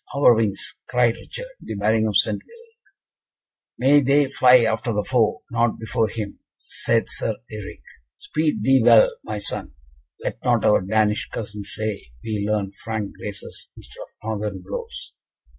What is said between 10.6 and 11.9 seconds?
our Danish cousins